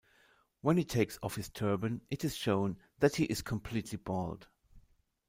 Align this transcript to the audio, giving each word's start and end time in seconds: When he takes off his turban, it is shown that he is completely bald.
When 0.61 0.77
he 0.77 0.83
takes 0.83 1.19
off 1.21 1.35
his 1.35 1.47
turban, 1.49 2.01
it 2.09 2.25
is 2.25 2.35
shown 2.35 2.77
that 2.97 3.17
he 3.17 3.25
is 3.25 3.43
completely 3.43 3.99
bald. 3.99 4.47